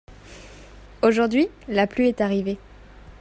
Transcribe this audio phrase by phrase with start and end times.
[1.03, 2.57] Aujourd’hui, la pluie est arrivée.